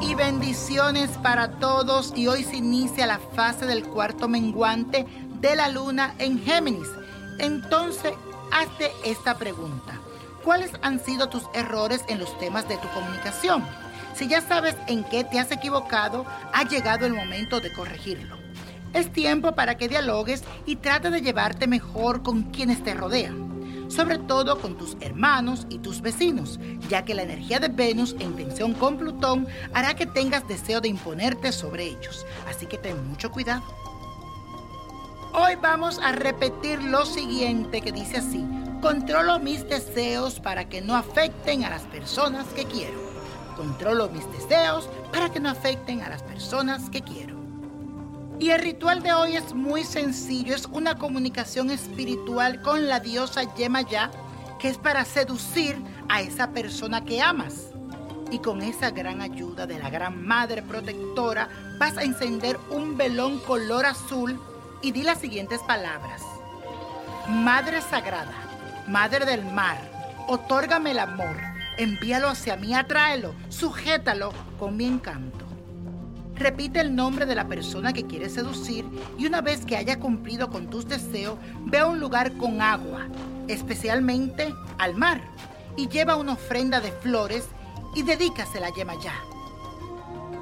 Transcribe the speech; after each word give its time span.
Y 0.00 0.14
bendiciones 0.14 1.10
para 1.22 1.50
todos 1.58 2.14
y 2.16 2.28
hoy 2.28 2.44
se 2.44 2.56
inicia 2.56 3.06
la 3.06 3.18
fase 3.18 3.66
del 3.66 3.84
cuarto 3.84 4.26
menguante 4.26 5.04
de 5.38 5.54
la 5.54 5.68
luna 5.68 6.14
en 6.18 6.42
Géminis. 6.42 6.88
Entonces, 7.38 8.14
hazte 8.50 8.90
esta 9.04 9.36
pregunta. 9.36 10.00
¿Cuáles 10.42 10.70
han 10.80 10.98
sido 10.98 11.28
tus 11.28 11.42
errores 11.52 12.02
en 12.08 12.18
los 12.18 12.38
temas 12.38 12.66
de 12.68 12.78
tu 12.78 12.88
comunicación? 12.88 13.66
Si 14.14 14.26
ya 14.28 14.40
sabes 14.40 14.76
en 14.86 15.04
qué 15.04 15.24
te 15.24 15.38
has 15.38 15.52
equivocado, 15.52 16.24
ha 16.54 16.66
llegado 16.66 17.04
el 17.04 17.12
momento 17.12 17.60
de 17.60 17.70
corregirlo. 17.74 18.38
Es 18.94 19.12
tiempo 19.12 19.52
para 19.52 19.76
que 19.76 19.88
dialogues 19.88 20.42
y 20.64 20.76
trate 20.76 21.10
de 21.10 21.20
llevarte 21.20 21.66
mejor 21.66 22.22
con 22.22 22.44
quienes 22.44 22.82
te 22.82 22.94
rodean 22.94 23.45
sobre 23.88 24.18
todo 24.18 24.60
con 24.60 24.76
tus 24.76 24.96
hermanos 25.00 25.66
y 25.70 25.78
tus 25.78 26.00
vecinos, 26.00 26.58
ya 26.88 27.04
que 27.04 27.14
la 27.14 27.22
energía 27.22 27.60
de 27.60 27.68
Venus 27.68 28.16
en 28.18 28.34
tensión 28.36 28.74
con 28.74 28.98
Plutón 28.98 29.46
hará 29.72 29.94
que 29.94 30.06
tengas 30.06 30.46
deseo 30.48 30.80
de 30.80 30.88
imponerte 30.88 31.52
sobre 31.52 31.84
ellos, 31.84 32.26
así 32.48 32.66
que 32.66 32.78
ten 32.78 33.08
mucho 33.08 33.30
cuidado. 33.30 33.62
Hoy 35.32 35.54
vamos 35.60 35.98
a 36.02 36.12
repetir 36.12 36.82
lo 36.82 37.04
siguiente 37.04 37.82
que 37.82 37.92
dice 37.92 38.16
así, 38.18 38.42
controlo 38.80 39.38
mis 39.38 39.68
deseos 39.68 40.40
para 40.40 40.68
que 40.68 40.80
no 40.80 40.96
afecten 40.96 41.64
a 41.64 41.70
las 41.70 41.82
personas 41.82 42.46
que 42.54 42.64
quiero. 42.64 42.98
Controlo 43.56 44.08
mis 44.08 44.24
deseos 44.32 44.88
para 45.12 45.30
que 45.30 45.40
no 45.40 45.48
afecten 45.50 46.02
a 46.02 46.08
las 46.08 46.22
personas 46.22 46.88
que 46.90 47.02
quiero. 47.02 47.35
Y 48.38 48.50
el 48.50 48.60
ritual 48.60 49.02
de 49.02 49.14
hoy 49.14 49.34
es 49.34 49.54
muy 49.54 49.82
sencillo, 49.82 50.54
es 50.54 50.66
una 50.66 50.98
comunicación 50.98 51.70
espiritual 51.70 52.60
con 52.60 52.86
la 52.86 53.00
diosa 53.00 53.54
Yemayá, 53.54 54.10
que 54.58 54.68
es 54.68 54.76
para 54.76 55.06
seducir 55.06 55.82
a 56.10 56.20
esa 56.20 56.50
persona 56.50 57.02
que 57.02 57.22
amas. 57.22 57.70
Y 58.30 58.40
con 58.40 58.60
esa 58.60 58.90
gran 58.90 59.22
ayuda 59.22 59.66
de 59.66 59.78
la 59.78 59.88
gran 59.88 60.22
madre 60.26 60.60
protectora, 60.60 61.48
vas 61.78 61.96
a 61.96 62.02
encender 62.02 62.58
un 62.70 62.98
velón 62.98 63.38
color 63.38 63.86
azul 63.86 64.38
y 64.82 64.92
di 64.92 65.02
las 65.02 65.18
siguientes 65.18 65.60
palabras. 65.62 66.20
Madre 67.28 67.80
sagrada, 67.80 68.34
madre 68.86 69.24
del 69.24 69.46
mar, 69.46 69.78
otórgame 70.28 70.90
el 70.90 70.98
amor, 70.98 71.36
envíalo 71.78 72.28
hacia 72.28 72.56
mí, 72.56 72.74
atráelo, 72.74 73.34
sujétalo 73.48 74.32
con 74.58 74.76
mi 74.76 74.84
encanto. 74.84 75.55
Repite 76.36 76.80
el 76.80 76.94
nombre 76.94 77.24
de 77.24 77.34
la 77.34 77.48
persona 77.48 77.92
que 77.92 78.06
quieres 78.06 78.34
seducir 78.34 78.84
y 79.18 79.26
una 79.26 79.40
vez 79.40 79.64
que 79.64 79.76
haya 79.76 79.98
cumplido 79.98 80.50
con 80.50 80.68
tus 80.68 80.86
deseos, 80.86 81.38
ve 81.64 81.78
a 81.78 81.86
un 81.86 81.98
lugar 81.98 82.36
con 82.36 82.60
agua, 82.60 83.06
especialmente 83.48 84.54
al 84.78 84.94
mar, 84.94 85.22
y 85.76 85.88
lleva 85.88 86.16
una 86.16 86.34
ofrenda 86.34 86.80
de 86.80 86.92
flores 86.92 87.46
y 87.94 88.02
dedícasela 88.02 88.66
a 88.66 88.74
Yemayá. 88.74 89.14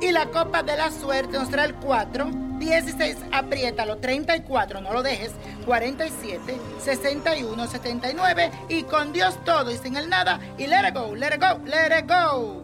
Y 0.00 0.10
la 0.10 0.26
copa 0.30 0.62
de 0.62 0.76
la 0.76 0.90
suerte 0.90 1.38
nos 1.38 1.48
trae 1.48 1.68
el 1.68 1.74
4, 1.76 2.28
16, 2.58 3.16
apriétalo, 3.32 3.98
34, 3.98 4.80
no 4.80 4.92
lo 4.92 5.02
dejes, 5.02 5.32
47, 5.64 6.58
61, 6.80 7.66
79 7.66 8.50
y 8.68 8.82
con 8.82 9.12
Dios 9.12 9.42
todo 9.44 9.70
y 9.70 9.78
sin 9.78 9.96
el 9.96 10.08
nada 10.08 10.40
y 10.58 10.66
let 10.66 10.88
it 10.88 10.94
go, 10.94 11.14
let 11.14 11.34
it 11.34 11.40
go, 11.40 11.60
let 11.64 11.98
it 11.98 12.08
go. 12.08 12.63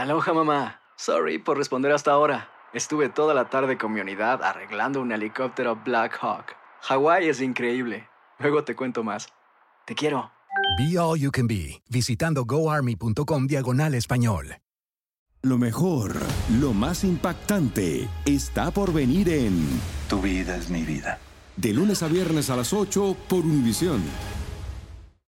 Aloha 0.00 0.32
mamá. 0.32 0.80
Sorry 0.96 1.38
por 1.38 1.58
responder 1.58 1.92
hasta 1.92 2.10
ahora. 2.12 2.48
Estuve 2.72 3.10
toda 3.10 3.34
la 3.34 3.50
tarde 3.50 3.76
con 3.76 3.92
mi 3.92 4.00
unidad 4.00 4.42
arreglando 4.42 5.02
un 5.02 5.12
helicóptero 5.12 5.76
Black 5.76 6.16
Hawk. 6.22 6.56
Hawái 6.80 7.28
es 7.28 7.42
increíble. 7.42 8.08
Luego 8.38 8.64
te 8.64 8.74
cuento 8.74 9.04
más. 9.04 9.28
Te 9.84 9.94
quiero. 9.94 10.30
Be 10.78 10.98
All 10.98 11.20
You 11.20 11.30
Can 11.30 11.46
Be, 11.46 11.82
visitando 11.90 12.46
goarmy.com 12.46 13.46
diagonal 13.46 13.94
español. 13.94 14.56
Lo 15.42 15.58
mejor, 15.58 16.16
lo 16.58 16.72
más 16.72 17.04
impactante, 17.04 18.08
está 18.24 18.70
por 18.70 18.94
venir 18.94 19.28
en 19.28 19.68
Tu 20.08 20.18
vida 20.22 20.56
es 20.56 20.70
mi 20.70 20.82
vida. 20.82 21.18
De 21.56 21.74
lunes 21.74 22.02
a 22.02 22.08
viernes 22.08 22.48
a 22.48 22.56
las 22.56 22.72
8 22.72 23.16
por 23.28 23.40
Univisión. 23.40 24.00